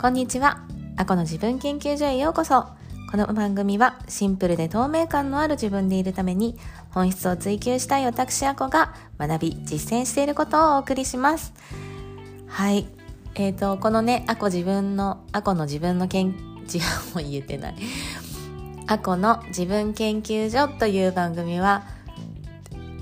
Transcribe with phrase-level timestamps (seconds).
[0.00, 0.62] こんにちは。
[0.96, 2.64] アコの自分研究所へようこそ。
[3.10, 6.56] この番組はシンプルで透明感のある自分でいるために
[6.88, 11.52] 本質を追求したい私アコが学び実践していることをお送りします。
[12.46, 12.86] はい。
[13.34, 16.28] えっ、ー、と、このね、アコ自分の、アコの自分の研、
[16.74, 16.78] 違
[17.12, 17.74] うも言えてない。
[18.86, 21.84] アコの自分研究所という番組は、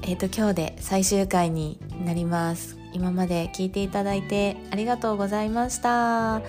[0.02, 2.76] えっ、ー、と、今日で最終回になります。
[2.92, 6.42] 今まで聞いていただいてありがとうございました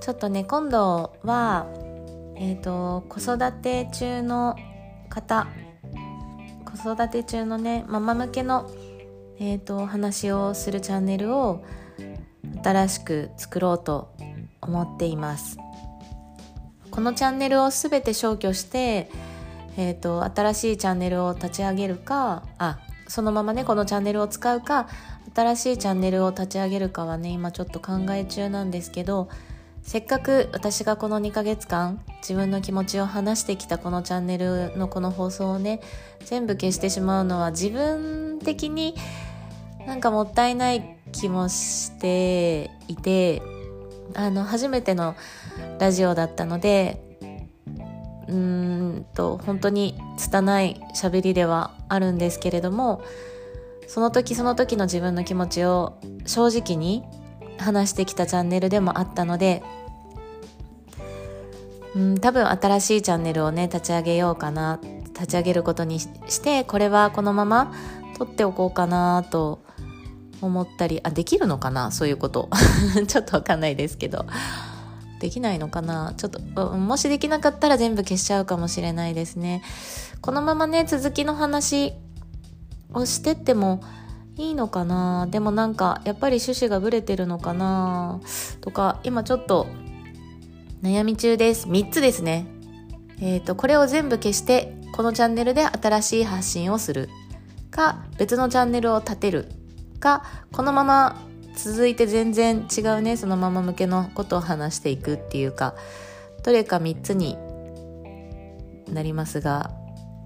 [0.00, 1.66] ちょっとね今度は
[2.36, 4.56] え、ー、と子育て中の
[5.10, 5.46] 方
[6.64, 8.70] 子育て中のねママ向けの
[9.38, 11.64] え、ー、と話をするチャンネルを
[12.62, 14.14] 新しく作ろうと
[14.60, 15.58] 思っています。
[16.90, 19.10] このチャンネルを全て消去して
[19.76, 24.88] えーと新しいチャンネルを立ち上げるかあそのままねこのチャンネルを使うか
[25.34, 29.28] 新しいチャンネルを立ち上げるかはね今ちょっと考え中なんですけど
[29.90, 35.80] せっかく私がこの2ヶ月間自分の気持ちを話してきたこのチャンネルのこの放送をね
[36.24, 38.94] 全部消してしまうのは自分的に
[39.88, 43.42] なんかもったいない気もしていて
[44.14, 45.16] あの初めての
[45.80, 47.02] ラジオだったので
[48.28, 48.36] うー
[49.00, 53.02] んと本当に拙い喋りではあるんですけれども
[53.88, 57.02] その時その時の自分の気持ちを正直に
[57.58, 59.64] 話してきたチャンネルでもあったので
[61.96, 66.08] うん多分新しいチャンネルをね立ち上げようかな立ち上げることにし
[66.42, 67.74] てこれはこのまま
[68.16, 69.62] 撮っておこうかなと
[70.40, 72.48] 思ったりあできるのかなそういうこと。
[73.06, 74.26] ちょっとわかんないですけど。
[75.20, 76.14] できないのかな？
[76.16, 79.62] ちょっともしできなかったら全部消しちゃうかもしれないですね。
[80.22, 81.92] このままね続きの話
[82.94, 83.82] をしてっても
[84.36, 85.26] いいのかな？
[85.30, 88.20] でもなんかやっぱり趣旨がブレてるのかな？
[88.62, 89.66] とか今ちょっと
[90.82, 91.68] 悩み中です。
[91.68, 92.46] 3つですね。
[93.20, 97.08] えっ、ー、とこれを全部消してこのチャンネルで新しい発信をする。
[97.70, 99.48] か別のチャンネルを立てる。
[99.98, 101.20] かこのまま
[101.56, 105.74] 続いて全然違うねそのまま向けのことを話していくっていうか。
[106.42, 107.36] どれか3つに
[108.90, 109.70] なりますが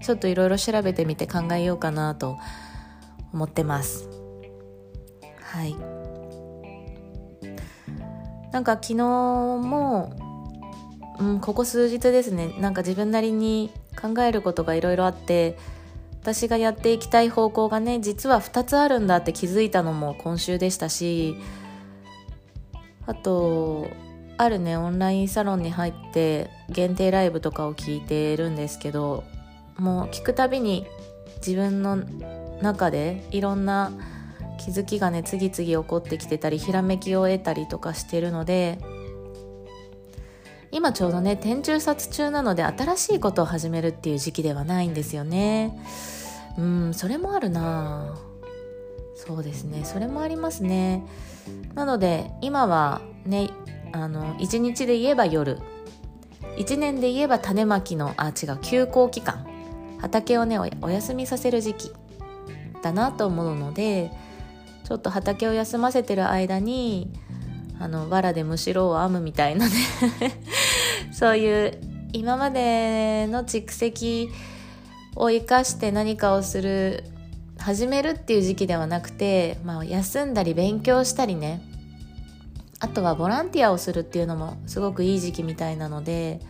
[0.01, 2.37] ちょっといろいろ調べてみて考えようかなと
[3.33, 4.07] 思ってます。
[5.41, 5.75] はい。
[8.51, 10.15] なんか昨日も、
[11.19, 12.53] うん、ここ数日ですね。
[12.59, 15.57] なんか自分なりに考えることがいろいろあって
[16.25, 21.35] 私がやっていきたい方向がね実は2つあるんだって気づいたのも今週でしたし
[23.05, 23.87] あと
[24.37, 29.23] あるねオンラインサロンに入って限定ライブとかを聞いてるんですけど
[29.77, 30.87] もう聞くたびに
[31.45, 31.97] 自分の
[32.59, 33.91] 中でいろんな
[34.57, 38.79] 気づきがね次々起こってきてたりひらめきを得たりとかしてるので
[40.75, 45.79] 今ちょうどね天中殺中なので新しいことを始めるっていう時期ではないんですよね。
[46.57, 48.17] うんそれもあるな。
[49.15, 49.85] そうですね。
[49.85, 51.05] それもありますね。
[51.75, 53.51] なので今はね
[53.93, 55.59] あの1日で言えば夜。
[56.57, 59.47] 1年で言えば種まきのあ違う休校期間。
[60.01, 61.93] 畑をねお休みさせる時期。
[62.81, 64.11] だなと思うので
[64.83, 67.13] ちょっと畑を休ませてる間に
[67.79, 69.73] あの藁でむしろを編むみたいなね。
[71.11, 71.79] そういう
[72.13, 74.29] 今までの蓄積
[75.15, 77.03] を生かして何かをする
[77.57, 81.61] 始めるっていう時期ではなくて、まあ、休んだり勉強したりね。
[82.79, 86.41] あとはボランティアをするっていうのもすごくいい時期みたいなので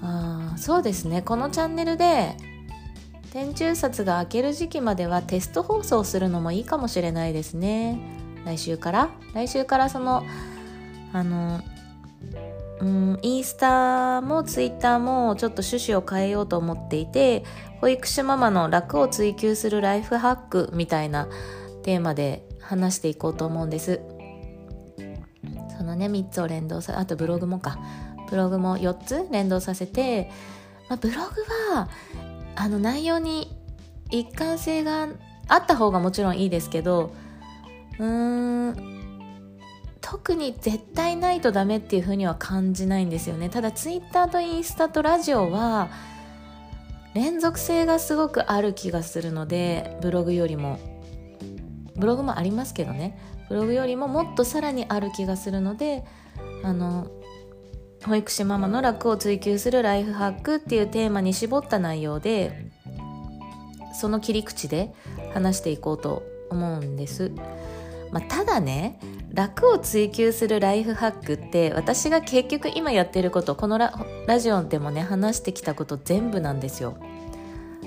[0.00, 1.20] あそうですね。
[1.20, 2.36] このチャンネルで
[3.32, 7.98] 天中札が明ける時期まではテスト放送するのもいいかもしれないですね。
[8.44, 9.10] 来週から？
[9.34, 10.22] 来週からその
[11.12, 11.60] あの
[12.82, 17.44] うんインスタもツイッターもちょっと趣旨を変えようと思っていて
[17.80, 21.28] 保育士ママの楽を追求するライフハックみたいな
[21.84, 24.00] テーマで話していこうと思うんです。
[25.78, 27.78] そのね3つを連動さあとブログもか。
[28.28, 30.30] ブログも4つ連動させて、
[30.88, 31.20] まあ、ブログ
[31.74, 31.90] は
[32.56, 33.54] あの内容に
[34.10, 35.06] 一貫性が
[35.48, 37.12] あった方がもちろんいいですけど
[37.98, 38.91] うーん
[40.12, 43.48] 特に絶対ないとダメっていうふうには感じないんですよね。
[43.48, 45.88] ただツイッターとインスタとラジオは
[47.14, 50.78] 連続性がすごくある気がするのでブログよりも。
[51.96, 53.18] ブログもありますけどね。
[53.48, 56.04] ブログよりももっとさらにある気がするので
[56.62, 57.10] あの
[58.04, 62.70] 保育士ママの楽を追求するライフハックっていうテーマに絞った内容で
[63.94, 64.92] その切り口で
[65.32, 67.32] 話していこうと思うんです。
[68.10, 69.00] まあ、ただね
[69.32, 73.92] 楽を追求するライフハックって私が結局今やってることこのラ
[74.38, 76.96] ジオでもね話してきたこと全部なんですよ。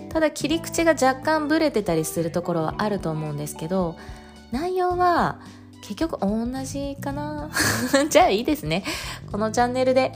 [0.10, 3.98] ただ切り口が若干ブレてたりするところはあると思うんですけど
[4.52, 5.40] 内容は
[5.82, 7.50] 結局同じかな？
[8.10, 8.84] じゃあいいですね。
[9.32, 10.14] このチャンネルで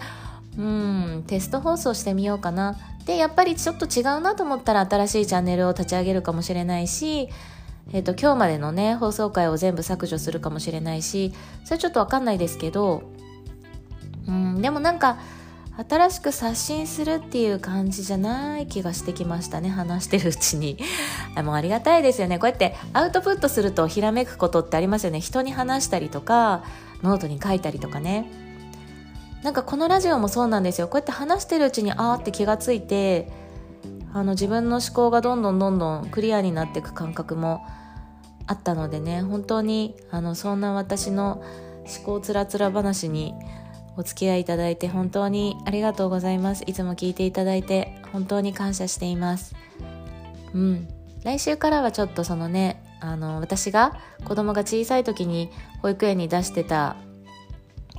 [0.58, 2.76] うんテスト放送してみようかな。
[3.06, 7.30] でやっぱりちょっと違うなと思ったら新しいチャンネルを立ち上げるかもしれないし
[7.91, 11.33] えっ、ー、と、今日までのね、放送回を全部削除するかもしれないし、
[11.65, 13.03] それちょっとわかんないですけど、
[14.27, 15.18] うん、でもなんか、
[15.88, 20.77] 新しく刷新するっていう感じじゃない気がしてきましたね、話してるうちに。
[21.41, 22.38] もうありがたいですよね。
[22.38, 25.21] こうやってアウトプットするとひらめくことってありますよね。
[25.21, 26.63] 人に話したりとか、
[27.01, 28.30] ノートに書いたりとかね。
[29.42, 30.89] なんかこのラジオもそうなんですよ。
[30.89, 33.31] こうやって話してるうちにあーって気がついて、
[34.13, 37.65] あの自分の思考がどんどんどんどんクリアになっていく感覚も
[38.47, 41.44] あったのでね本当にあのそんな私の
[41.85, 43.33] 思考つらつら話に
[43.95, 46.63] お付き合いいただいて本当にありがとうございます。
[46.65, 49.56] いつも聞いていただいて本当に感謝しています。
[50.53, 50.88] うん。
[51.23, 55.50] 来週からはちょっとそのねあの私が子供が小さい時に
[55.81, 56.95] 保育園に出してた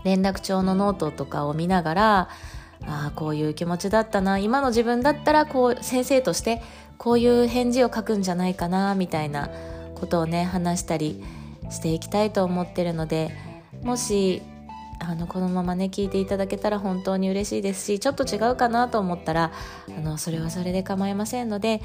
[0.04, 2.28] 連絡帳のノートとかを見ながら
[2.86, 4.38] ああこういう気持ちだったな。
[4.38, 6.62] 今の自分だったらこう先生として
[6.98, 9.50] こういう返事を書くんじゃないかなみたいな
[9.94, 11.22] ことをね話したり
[11.70, 13.30] していきたいと思ってるので
[13.82, 14.42] もし
[14.98, 19.50] あのこのままね聞いていただけたら本当に嬉しいですしちょっと違うかなと思ったら
[19.88, 21.80] あのそれはそれで構いませんので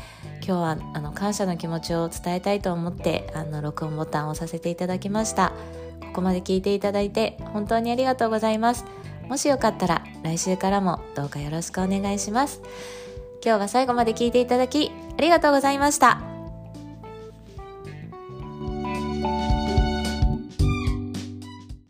[0.45, 5.53] 今日はあの感謝の気持ちを伝えたいと思ってあの録音ボタンを押させていただきました。
[6.01, 8.85] ここまで聞いていただいて本当にありがとうございます。
[9.29, 12.61] もしよかったら来週からもどうかよろしくお願いします。
[13.43, 16.34] 今日は最後まで聞いていただきありがとうございました。